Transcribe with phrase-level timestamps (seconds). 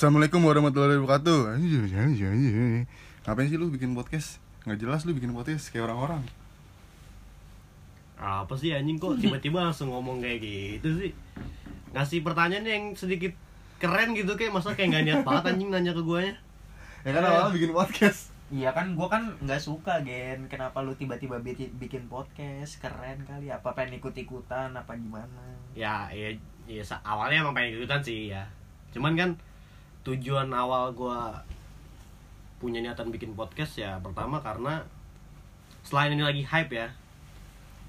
[0.00, 1.60] Assalamualaikum warahmatullahi wabarakatuh.
[3.20, 4.40] Ngapain sih lu bikin podcast?
[4.64, 6.24] Nggak jelas lu bikin podcast kayak orang-orang.
[8.16, 11.12] apa sih anjing kok tiba-tiba langsung ngomong kayak gitu sih?
[11.92, 13.36] Ngasih pertanyaan yang sedikit
[13.76, 16.32] keren gitu kayak masa kayak nggak niat banget anjing nanya ke guanya.
[17.04, 18.32] Ya kan awalnya bikin podcast.
[18.48, 20.48] Iya kan gua kan nggak suka gen.
[20.48, 22.80] Kenapa lu tiba-tiba bikin, podcast?
[22.80, 23.52] Keren kali.
[23.52, 24.72] Apa pengen ikut-ikutan?
[24.72, 25.60] Apa gimana?
[25.76, 26.32] Ya ya
[26.64, 28.48] ya awalnya emang pengen ikutan sih ya.
[28.96, 29.36] Cuman kan
[30.06, 31.44] tujuan awal gua
[32.60, 34.84] punya niatan bikin podcast ya pertama karena
[35.84, 36.88] selain ini lagi hype ya.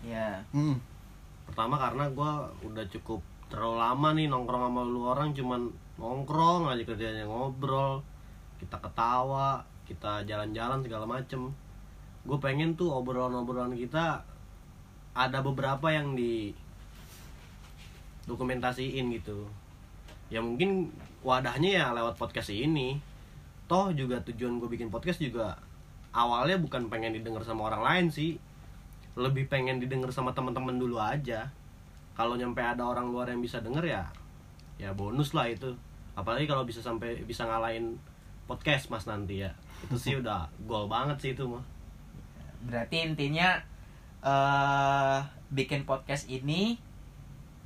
[0.01, 0.81] Ya Hmm.
[1.45, 3.19] pertama karena gua udah cukup
[3.51, 5.67] terlalu lama nih nongkrong sama lu orang cuman
[5.99, 7.99] nongkrong aja kerjanya ngobrol
[8.63, 11.51] kita ketawa kita jalan-jalan segala macem.
[12.23, 14.23] Gue pengen tuh obrolan-obrolan kita
[15.11, 16.55] ada beberapa yang di
[18.23, 19.49] dokumentasiin gitu
[20.31, 20.89] ya mungkin
[21.21, 22.97] wadahnya ya lewat podcast ini.
[23.67, 25.59] Toh juga tujuan gue bikin podcast juga
[26.15, 28.39] awalnya bukan pengen didengar sama orang lain sih.
[29.19, 31.51] Lebih pengen didengar sama teman-teman dulu aja.
[32.15, 34.03] Kalau nyampe ada orang luar yang bisa denger ya
[34.79, 35.75] ya bonus lah itu.
[36.15, 37.99] Apalagi kalau bisa sampai bisa ngalahin
[38.47, 39.51] podcast mas nanti ya.
[39.83, 41.63] Itu sih udah goal banget sih itu mah.
[42.63, 43.59] Berarti intinya
[44.23, 45.19] eh
[45.51, 46.79] bikin podcast ini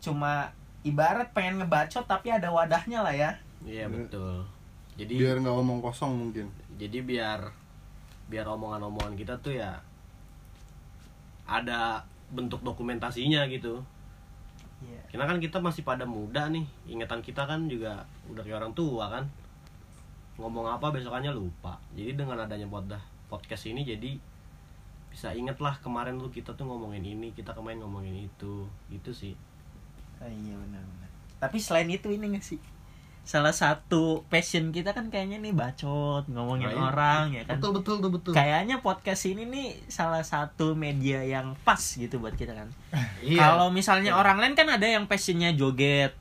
[0.01, 0.49] cuma
[0.85, 3.31] ibarat pengen ngebacot tapi ada wadahnya lah ya.
[3.65, 4.45] Iya betul.
[4.95, 6.47] Jadi Biar nggak ngomong kosong mungkin.
[6.75, 7.39] jadi biar
[8.31, 9.79] biar omongan-omongan kita tuh ya
[11.45, 13.81] ada bentuk dokumentasinya gitu.
[14.85, 15.01] Iya.
[15.07, 19.07] karena kan kita masih pada muda nih ingatan kita kan juga udah kayak orang tua
[19.09, 19.25] kan.
[20.35, 21.79] Ngomong apa besokannya lupa.
[21.95, 22.99] Jadi dengan adanya podah
[23.31, 24.19] podcast ini jadi
[25.09, 28.67] bisa inget lah kemarin tuh kita tuh ngomongin ini kita kemarin ngomongin itu.
[28.91, 29.33] Gitu sih
[30.17, 32.59] Oh, iya benar-benar tapi selain itu ini gak sih
[33.21, 36.83] salah satu passion kita kan kayaknya nih bacot ngomongin Nah, iya.
[36.85, 41.57] orang ya kan betul betul betul betul kayaknya podcast ini nih salah satu media yang
[41.61, 42.69] pas gitu buat kita kan
[43.25, 43.41] iya.
[43.41, 44.21] Kalau misalnya Iya.
[44.21, 46.13] orang lain kan ada yang passionnya joget,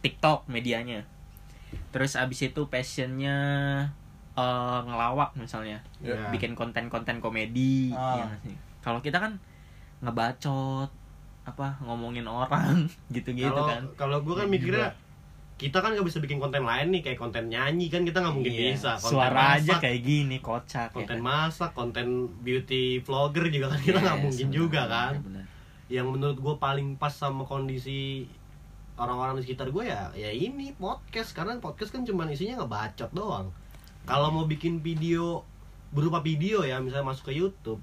[0.00, 1.04] TikTok medianya.
[1.92, 3.36] Terus abis itu passionnya
[4.32, 6.32] eh, ngelawak misalnya, Iya.
[6.32, 7.92] bikin konten-konten komedi.
[7.92, 8.16] Ah.
[8.16, 8.56] ya?
[8.80, 9.36] Kalau kita kan
[10.00, 10.88] ngebacot,
[11.50, 13.82] apa ngomongin orang gitu-gitu kan.
[13.94, 14.88] kalau gue kan Iya mikirnya
[15.56, 18.48] kita kan nggak bisa bikin konten lain nih kayak konten nyanyi kan kita nggak mungkin
[18.50, 21.20] Iya, bisa konten Suara aja masak, kayak gini kocak konten ya kan.
[21.20, 22.06] masak konten
[22.38, 25.44] beauty vlogger juga kan kita nggak Yes, mungkin benar, juga benar, kan benar.
[25.88, 28.24] yang menurut gue paling pas sama kondisi
[28.96, 33.52] orang-orang di sekitar gue ya ya ini podcast karena podcast kan cuma isinya ngebacot doang
[34.02, 35.44] kalau mau bikin video
[35.90, 37.80] berupa video ya misalnya masuk ke YouTube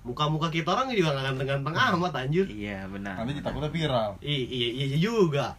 [0.00, 2.46] muka-muka kita orang juga nggak ganteng-ganteng amat anjir.
[2.48, 3.20] Iya benar.
[3.20, 4.10] Nanti kita takutnya viral.
[4.24, 5.52] I- iya iya juga.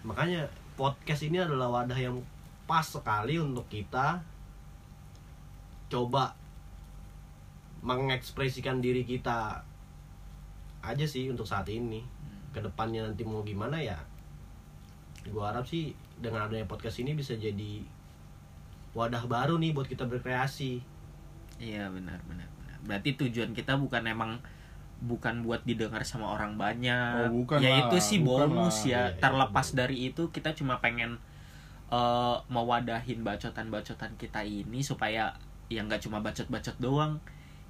[0.00, 0.48] Makanya
[0.80, 2.24] podcast ini adalah wadah yang
[2.64, 4.24] pas sekali untuk kita
[5.92, 6.32] coba
[7.84, 9.60] mengekspresikan diri kita
[10.80, 12.00] aja sih untuk saat ini.
[12.50, 14.00] Ke depannya nanti mau gimana ya
[15.28, 17.84] gua harap sih dengan adanya podcast ini bisa jadi
[18.96, 20.80] wadah baru nih buat kita berkreasi.
[21.60, 22.48] Iya benar benar.
[22.82, 24.38] Berarti tujuan kita bukan emang
[25.00, 27.26] bukan buat didengar sama orang banyak.
[27.26, 28.86] Oh, bukan ya lah, itu sih bukan bonus lah.
[28.86, 29.02] ya.
[29.08, 29.78] Iya, Terlepas benar.
[29.80, 31.16] dari itu kita cuma pengen
[31.88, 35.34] eh mewadahin bacotan-bacotan kita ini supaya
[35.66, 37.18] yang nggak cuma bacot-bacot doang.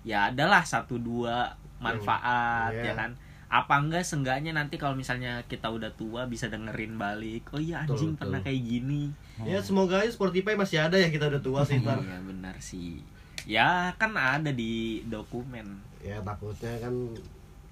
[0.03, 2.84] Ya adalah satu dua manfaat Iya.
[2.84, 3.10] ya kan.
[3.50, 7.50] Apa enggak seenggaknya nanti kalau misalnya kita udah tua bisa dengerin balik.
[7.50, 8.20] Oh iya Betul, anjing betul.
[8.20, 9.03] pernah kayak gini.
[9.41, 13.00] ya semoga aja Spotify masih ada ya kita udah tua sih Iya benar sih.
[13.45, 15.81] Ya kan ada di dokumen.
[16.01, 16.95] ya takutnya kan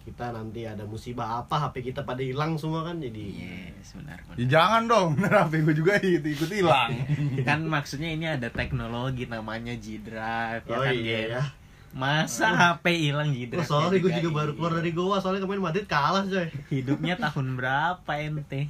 [0.04, 4.20] kita nanti ada musibah apa HP kita pada hilang semua kan jadi Yes, benar.
[4.22, 4.36] benar.
[4.36, 6.90] Ya jangan dong, bener HP gue juga ikut ikut hilang.
[7.48, 11.42] kan maksudnya ini ada teknologi namanya G Drive ya oh kan iya ya
[11.88, 15.84] Masa HP hilang G Oh, sorry gue juga baru keluar dari Goa soalnya kemarin Madrid
[15.84, 18.68] kalah coy Hidupnya tahun berapa ente?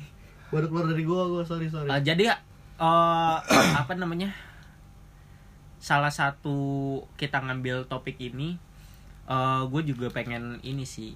[0.49, 3.37] baru keluar dari Goa gue sorry sorry Eh, jadi eh
[3.81, 4.31] apa namanya?
[5.79, 6.57] Salah satu
[7.15, 8.59] kita ngambil topik ini
[9.29, 11.15] eh gue juga pengen ini sih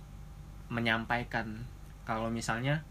[0.71, 1.67] menyampaikan.
[2.07, 2.83] Kalau misalnya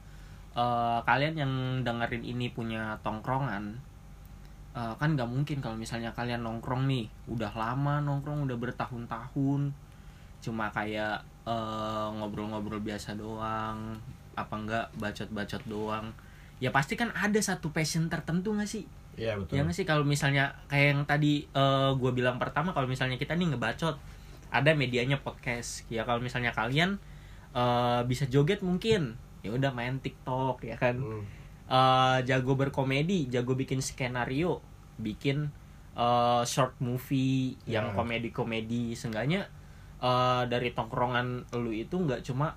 [0.51, 1.53] eh kalian yang
[1.87, 3.79] dengerin ini punya tongkrongan
[4.75, 9.71] eh, kan nggak mungkin kalau misalnya kalian nongkrong nih udah lama nongkrong udah bertahun-tahun
[10.43, 13.95] cuma kayak eh, ngobrol-ngobrol biasa doang
[14.35, 16.11] apa enggak bacot-bacot doang.
[16.61, 18.85] Ya pasti kan ada satu passion tertentu nggak sih
[19.15, 19.57] iya betul.
[19.57, 19.83] Ya nggak sih?
[19.83, 21.45] Kalau misalnya kayak yang tadi
[21.97, 23.95] gue bilang pertama kalau misalnya kita nih ngebacot
[24.51, 25.87] ada medianya podcast.
[25.87, 26.99] Ya kalau misalnya kalian
[27.51, 29.15] eh, bisa joget mungkin.
[29.41, 30.99] Ya udah main TikTok ya kan?
[31.01, 31.23] Hmm.
[31.71, 34.59] eh, jago berkomedi jago bikin skenario
[34.99, 35.49] bikin
[35.95, 37.95] eh, short movie yang Ya.
[37.95, 38.91] komedi-komedi.
[38.93, 39.47] Seenggaknya
[39.99, 42.55] eh, dari tongkrongan lu itu nggak cuma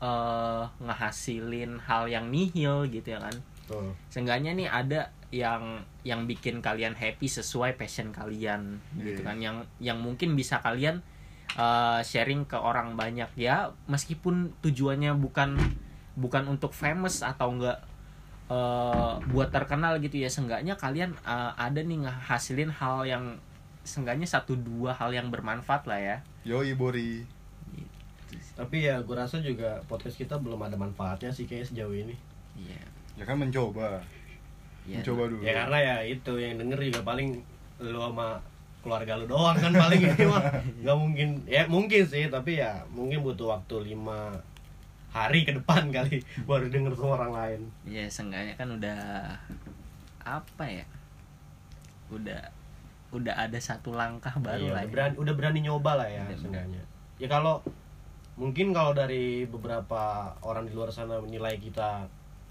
[0.00, 3.36] eh, ngehasilin hal yang nihil gitu ya kan
[3.70, 3.94] Tuh.
[4.10, 5.00] seenggaknya nih ada
[5.30, 9.26] yang yang bikin kalian happy sesuai passion kalian gitu Iya.
[9.30, 11.06] kan yang yang mungkin bisa kalian
[11.54, 15.54] uh, sharing ke orang banyak ya meskipun tujuannya bukan
[16.18, 17.78] bukan untuk famous atau enggak
[18.50, 23.38] uh, buat terkenal gitu ya seenggaknya kalian uh, ada nih ngehasilin hal yang
[23.86, 27.22] seenggaknya satu dua hal yang bermanfaat lah ya Yoi Bori.
[28.56, 32.16] Tapi ya gue rasa juga podcast kita belum ada manfaatnya sih kayak sejauh ini.
[32.56, 32.80] iya
[33.20, 34.00] Ya kan mencoba.
[34.82, 34.96] iya.
[34.98, 35.42] Mencoba dulu.
[35.44, 37.28] Ya karena ya itu yang denger juga paling
[37.78, 38.40] lu sama
[38.80, 40.40] keluarga lu doang kan paling ini mah
[40.80, 44.32] nggak mungkin ya mungkin sih tapi ya mungkin butuh waktu lima
[45.12, 49.00] hari ke depan kali baru denger sama orang lain ya seenggaknya kan udah
[50.24, 50.86] apa ya
[52.08, 52.40] udah
[53.10, 54.92] udah ada satu langkah baru Iya, lah udah ya.
[54.92, 56.82] berani udah berani nyoba lah ya Udah seenggaknya
[57.16, 57.60] ya kalau
[58.36, 60.02] mungkin kalau dari beberapa
[60.40, 62.08] orang di luar sana menilai kita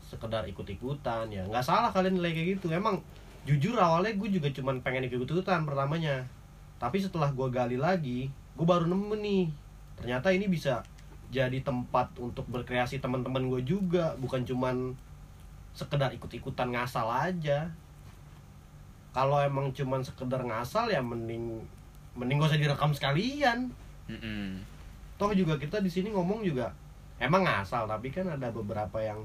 [0.10, 1.46] sekedar ikut-ikutan ya.
[1.46, 2.74] Nggak salah kalian nilai kayak gitu.
[2.74, 2.98] Emang
[3.46, 6.26] jujur awalnya gue juga cuman pengen ikut-ikutan pertamanya.
[6.82, 9.46] Tapi setelah gue gali lagi gue baru nemu nih
[9.96, 10.84] ternyata ini bisa
[11.32, 14.18] jadi tempat untuk berkreasi teman-teman gue juga.
[14.18, 14.98] Bukan cuman
[15.78, 17.70] sekedar ikut-ikutan ngasal aja.
[19.14, 21.62] Kalau emang cuman sekedar ngasal ya mending
[22.18, 23.70] mending gak usah direkam sekalian.
[24.10, 24.66] Mm-mm.
[25.22, 26.74] toh juga kita di sini ngomong juga
[27.22, 29.22] emang ngasal tapi kan ada beberapa yang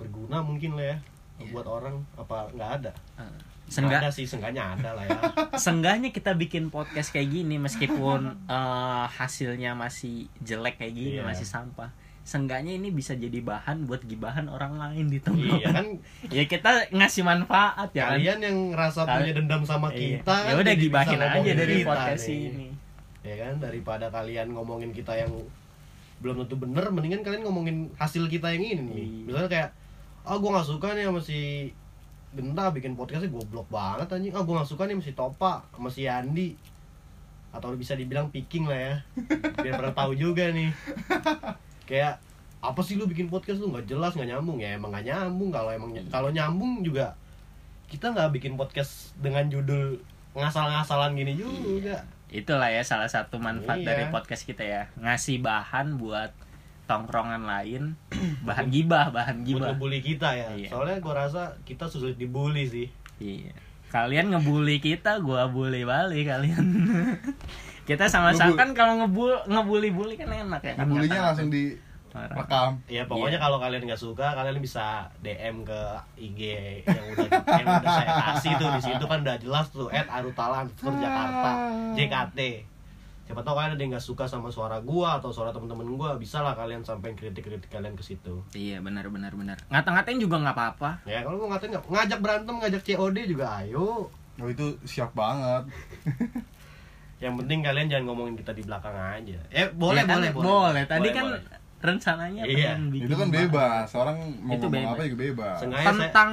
[0.00, 0.98] berguna mungkin lah ya
[1.38, 1.52] Iya.
[1.52, 5.20] buat orang apa nggak ada Nggak Seenggak, ada sih senggaknya ada lah ya
[5.62, 11.24] seenggaknya kita bikin podcast kayak gini meskipun eh, hasilnya masih jelek kayak gini Iya.
[11.24, 11.88] masih sampah
[12.20, 15.86] seenggaknya ini bisa jadi bahan buat gibahan orang lain di iya tongkrongan kan
[16.36, 20.20] ya kita ngasih manfaat ya kan kalian yang ngerasa Kali- punya dendam sama Iya.
[20.20, 22.40] kita ya kan udah gibahin aja dari kita podcast nih.
[22.44, 22.68] ini
[23.22, 25.32] ya kan daripada kalian ngomongin kita yang
[26.18, 29.24] belum tentu bener mendingan kalian ngomongin hasil kita yang ini nih Iya.
[29.24, 29.70] misalnya kayak
[30.22, 31.70] ah gue nggak suka nih sama si
[32.30, 34.30] Genta bikin podcastnya goblok banget anjing.
[34.30, 36.54] Ah gue nggak suka nih sama si Topa sama si Andi.
[37.50, 38.94] Atau bisa dibilang picking lah ya.
[39.58, 40.70] Biar pernah tahu juga nih.
[41.90, 42.22] Kayak
[42.62, 43.58] apa sih lu bikin podcast?
[43.58, 44.62] Lu nggak jelas nggak nyambung.
[44.62, 45.50] Ya emang nggak nyambung.
[45.50, 47.18] Kalau emang ny- kalau nyambung juga
[47.90, 49.98] kita nggak bikin podcast dengan judul
[50.38, 52.06] ngasal-ngasalan gini juga.
[52.30, 53.86] Itulah ya salah satu manfaat Iya.
[53.90, 54.86] dari podcast kita ya.
[54.94, 56.30] Ngasih bahan buat
[56.90, 57.94] tongkrongan lain
[58.48, 59.66] bahan gibah bahan buat gibah.
[59.70, 60.48] ngebully kita ya.
[60.50, 60.68] Iya.
[60.68, 62.90] soalnya gue rasa kita sulit dibully sih.
[63.22, 63.54] Iya.
[63.90, 66.66] Kalian ngebully kita gua bully balik kalian.
[67.80, 71.74] Kita sama-sama kan kalau ngebul ngebully bully kan enak ya kan langsung di
[72.10, 72.78] rekam.
[72.86, 73.42] ya pokoknya Iya.
[73.42, 75.80] kalau kalian nggak suka kalian bisa DM ke
[76.14, 76.40] IG
[76.86, 78.68] yang udah yang udah saya kasih tuh.
[78.78, 81.50] Di situ kan udah jelas tuh @arutalan Jakarta
[81.98, 82.38] JKT
[83.30, 86.42] siapa tahu kalian ada yang nggak suka sama suara gua atau suara temen-temen gua bisa
[86.42, 90.90] lah kalian sampein kritik-kritik kalian ke situ iya benar benar benar ngata-ngatain juga nggak apa-apa
[91.04, 95.68] ya kalau mau ngatain ngajak berantem ngajak COD juga ayo Oh itu siap banget.
[97.20, 100.84] yang penting kalian jangan ngomongin kita di belakang aja eh boleh Ya kan, boleh, boleh
[100.88, 101.42] tadi Boleh, kan boleh.
[101.80, 102.72] rencananya Iya.
[102.72, 103.36] pengen bikin itu kan bahan.
[103.38, 103.88] bebas.
[103.94, 104.96] Orang mau Itu ngomong bebas.
[104.96, 105.56] apa juga bebas.
[105.60, 106.30] Sengaja saya- tentang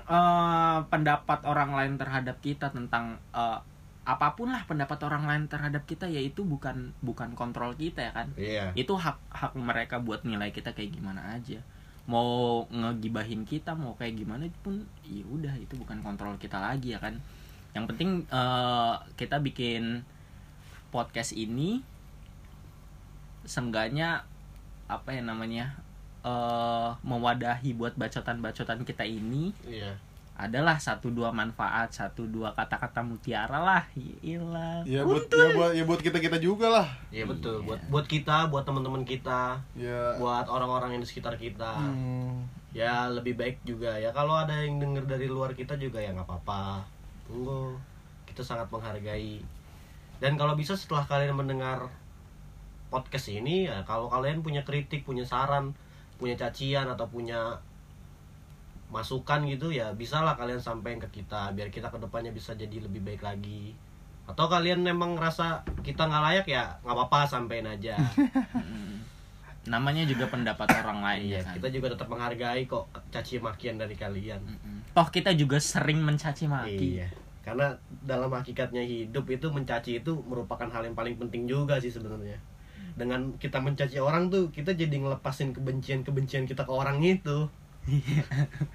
[0.00, 3.58] eh, pendapat orang lain terhadap kita tentang eh,
[4.00, 8.28] apa pun lah pendapat orang lain terhadap kita yaitu bukan bukan kontrol kita ya kan?
[8.34, 8.72] Iya.
[8.72, 11.60] Itu hak hak mereka buat nilai kita kayak gimana aja.
[12.08, 17.00] Mau ngegibahin kita mau kayak gimana pun ya udah itu bukan kontrol kita lagi ya
[17.00, 17.20] kan?
[17.76, 20.02] Yang penting eh, kita bikin
[20.90, 21.84] podcast ini
[23.46, 24.26] seenggaknya
[24.90, 25.76] apa ya namanya
[26.20, 29.52] eh mewadahi buat bacotan-bacotan kita ini.
[29.68, 30.09] Iya
[30.40, 33.84] adalah satu dua manfaat satu dua kata-kata mutiara lah
[34.20, 34.80] Iyalah.
[34.82, 36.88] Ya buat ya buat ya buat kita kita juga lah.
[37.08, 37.66] iya betul Iya.
[37.68, 40.16] buat buat kita buat teman-teman kita Ya.
[40.16, 42.48] buat orang-orang yang di sekitar kita Hmm.
[42.72, 46.24] ya lebih baik juga ya kalau ada yang denger dari luar kita juga ya nggak
[46.24, 46.86] apa-apa
[47.26, 47.76] tunggu
[48.24, 49.42] kita sangat menghargai
[50.18, 51.90] dan kalau bisa setelah kalian mendengar
[52.88, 55.74] podcast ini ya kalau kalian punya kritik punya saran
[56.16, 57.58] punya cacian atau punya
[58.90, 63.00] masukan gitu ya bisalah kalian sampaikan ke kita biar kita ke depannya bisa jadi lebih
[63.06, 63.72] baik lagi
[64.26, 67.98] atau kalian memang ngerasa kita nggak layak ya nggak apa-apa sampein aja
[69.72, 73.94] namanya juga pendapat orang lain ya kan kita juga tetap menghargai kok caci makian dari
[73.94, 74.40] kalian
[74.90, 77.08] toh kita juga sering mencaci maki Iya.
[77.40, 77.72] Karena
[78.04, 82.36] dalam hakikatnya hidup itu mencaci itu merupakan hal yang paling penting juga sih sebenarnya.
[82.94, 87.48] Dengan kita mencaci orang tuh kita jadi ngelepasin kebencian-kebencian kita ke orang itu.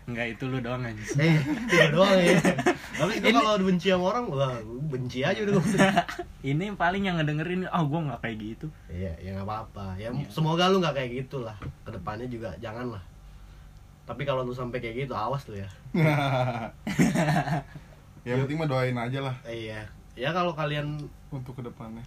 [0.09, 1.07] Enggak itu lu doang anjing.
[1.21, 2.37] eh itu doang ya.
[2.95, 4.55] Tapi itu kalau benci sama orang wah
[4.91, 5.55] benci aja udah
[6.55, 8.67] Ini paling yang ngedengerin oh gua nggak kayak gitu.
[8.91, 9.95] iya ya nggak apa-apa.
[9.97, 11.55] Ya semoga lu nggak kayak gitu lah.
[11.83, 13.03] Ke depannya juga jangan lah
[14.05, 15.69] tapi kalau lu sampai kayak gitu awas tuh ya.
[18.25, 19.37] Ya penting mah doain aja lah.
[19.45, 19.85] Iya.
[20.17, 20.97] Ya kalau kalian
[21.29, 22.01] untuk ke depannya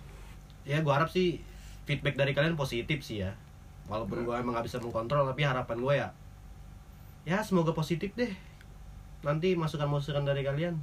[0.67, 1.38] ya gua harap sih
[1.87, 3.38] feedback dari kalian positif sih ya.
[3.87, 6.09] Walaupun gua emang nggak bisa mengkontrol tapi harapan gue ya
[7.28, 8.32] ya semoga positif deh
[9.20, 10.80] nanti masukan-masukan dari kalian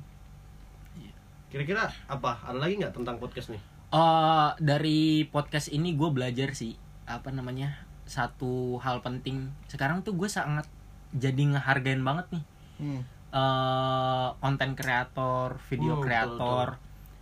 [1.49, 3.63] kira-kira apa ada lagi nggak tentang podcast nih
[3.95, 6.75] Eh dari podcast ini gue belajar sih
[7.07, 9.55] apa namanya satu hal penting.
[9.71, 10.67] Sekarang tuh gue sangat
[11.15, 12.43] jadi ngehargain banget nih
[12.83, 13.01] hmm.
[13.31, 16.67] eh konten kreator, video Hmm, kreator.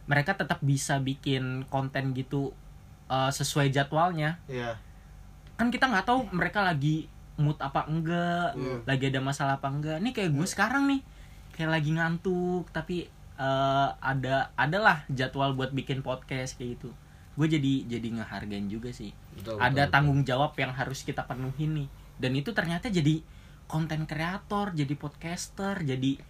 [0.09, 2.57] Mereka tetap bisa bikin konten gitu
[3.11, 4.41] eh, sesuai jadwalnya.
[4.49, 4.73] Iya
[5.53, 8.75] Kan kita nggak tahu mereka lagi mood apa enggak, Iya.
[8.85, 9.97] lagi ada masalah apa enggak.
[9.99, 11.01] Nih kayak gue sekarang nih
[11.51, 16.89] kayak lagi ngantuk tapi eh, ada adalah jadwal buat bikin podcast kayak gitu.
[17.33, 19.09] Gue jadi jadi ngehargain juga sih.
[19.33, 21.89] betul, ada betul, tanggung jawab yang harus kita penuhin nih.
[22.15, 23.25] Dan itu ternyata jadi
[23.65, 26.21] konten kreator, jadi podcaster, jadi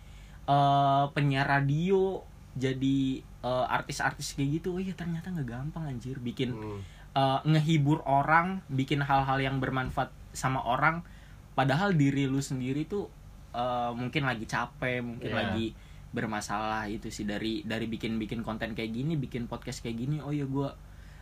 [0.44, 4.76] eh, penyiar radio, jadi eh, artis-artis kayak gitu.
[4.76, 6.80] Oh iya ternyata nggak gampang anjir bikin Hmm.
[7.14, 11.06] eh, ngehibur orang, bikin hal-hal yang bermanfaat sama orang.
[11.54, 13.08] Padahal diri lu sendiri tuh
[13.54, 15.38] eh, mungkin lagi capek, mungkin Iya.
[15.40, 15.68] lagi
[16.10, 20.18] bermasalah itu sih dari dari bikin-bikin konten kayak gini, bikin podcast kayak gini.
[20.20, 20.74] Oh ya gua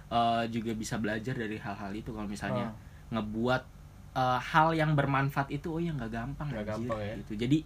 [0.07, 2.75] eh, juga bisa belajar dari hal-hal itu kalau misalnya Ah.
[3.15, 3.63] ngebuat
[4.11, 7.15] eh, hal yang bermanfaat itu oh ya nggak gampang Nggak gampang ya.
[7.19, 7.33] gitu.
[7.37, 7.59] Jadi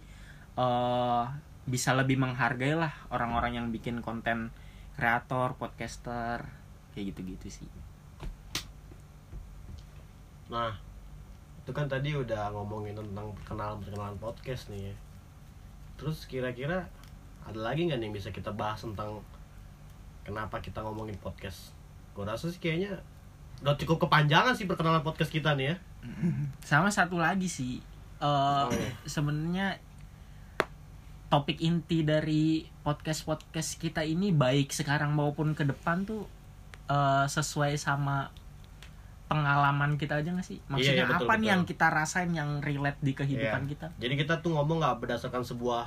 [0.56, 1.24] eh
[1.66, 4.54] bisa lebih menghargai lah orang-orang yang bikin konten
[4.94, 6.46] kreator, podcaster
[6.94, 7.70] kayak gitu-gitu sih.
[10.46, 10.72] Nah,
[11.66, 14.94] itu kan tadi udah ngomongin tentang perkenalan perkenalan podcast nih ya.
[15.98, 16.86] Terus kira-kira
[17.42, 19.18] ada lagi nggak nih yang bisa kita bahas tentang
[20.22, 21.74] kenapa kita ngomongin podcast?
[22.14, 23.02] Gue rasa sih kayaknya
[23.66, 25.76] udah cukup kepanjangan sih perkenalan podcast kita nih ya.
[26.70, 27.82] Sama satu lagi sih
[28.16, 28.94] eh Oh, iya.
[29.04, 29.66] sebenarnya
[31.26, 36.24] topik inti dari podcast podcast kita ini baik sekarang maupun ke depan tuh
[36.86, 38.30] eh, sesuai sama
[39.26, 40.58] pengalaman kita aja gak sih?
[40.66, 41.52] Maksudnya Iya, iya, betul, apa nih betul.
[41.52, 43.70] yang kita rasain yang relate di kehidupan Iya.
[43.74, 43.86] kita?
[43.98, 45.84] Jadi kita tuh ngomong nggak berdasarkan sebuah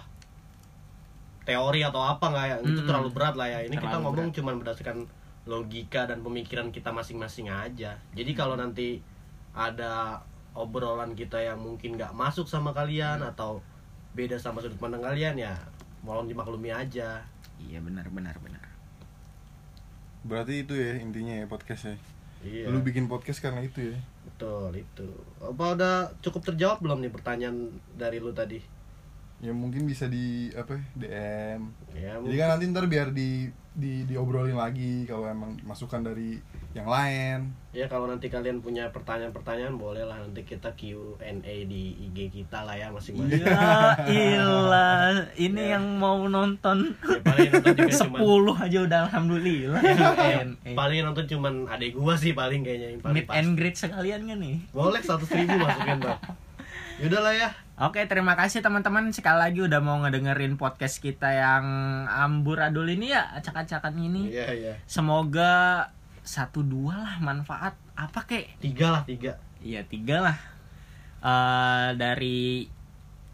[1.43, 2.57] teori atau apa nggak ya?
[2.59, 2.87] Itu Mm-mm.
[2.87, 3.59] terlalu berat lah ya.
[3.63, 4.97] Ini kita Terlalu ngomong cuman berdasarkan
[5.45, 7.97] logika dan pemikiran kita masing-masing aja.
[8.13, 9.01] Jadi kalau nanti
[9.51, 10.21] ada
[10.53, 13.63] obrolan kita yang mungkin nggak masuk sama kalian atau
[14.13, 15.55] beda sama sudut pandang kalian ya,
[16.03, 17.23] mohon dimaklumi aja.
[17.57, 18.61] Iya benar benar benar.
[20.19, 21.95] berarti itu ya intinya ya podcast ya
[22.39, 22.71] Iya.
[22.71, 25.07] lu bikin podcast karena itu ya Betul itu.
[25.43, 28.78] Apa udah cukup terjawab belum nih pertanyaan dari lu tadi?
[29.39, 34.03] Ya mungkin bisa di apa ya, DM Ya, jadi kan nanti ntar biar di di
[34.03, 36.35] diobrolin lagi kalau emang masukan dari
[36.69, 41.31] yang lain Ya kalau nanti kalian punya pertanyaan-pertanyaan boleh lah nanti kita Q&A
[41.63, 43.45] di IG kita lah ya masing-masing.
[43.45, 43.55] Ya
[44.35, 45.77] ilah, ini Ya.
[45.77, 49.81] yang mau nonton Ya, paling nonton juga cuman 10 aja udah alhamdulillah.
[49.85, 50.39] ya,
[50.73, 53.35] paling nonton cuman adek gua sih paling kayaknya yang paling Meet pas.
[53.37, 54.57] and greet sekalian kan nih.
[54.69, 56.17] Boleh seratus ribu masukin tuh.
[56.99, 57.49] Yaudah lah ya.
[57.79, 61.63] Oke, terima kasih teman-teman sekali lagi udah mau ngedengerin podcast kita yang
[62.11, 64.35] amburadul ini ya, acak-acakan ini.
[64.35, 64.73] Iya iya.
[64.83, 65.87] Semoga
[66.19, 68.59] satu dua lah manfaat apa kek?
[68.59, 69.39] Tiga lah tiga.
[69.63, 70.37] Iya tiga lah.
[71.23, 72.67] Eh dari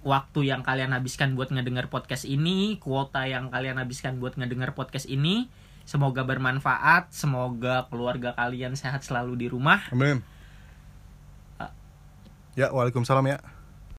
[0.05, 5.09] waktu yang kalian habiskan buat ngedenger podcast ini, kuota yang kalian habiskan buat ngedenger podcast
[5.09, 5.49] ini,
[5.89, 9.81] semoga bermanfaat, semoga keluarga kalian sehat selalu di rumah.
[9.89, 10.21] Amin
[11.57, 11.73] Ah.
[12.53, 13.41] ya waalaikumsalam ya